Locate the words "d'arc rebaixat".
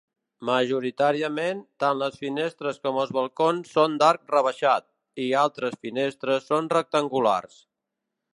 4.03-4.89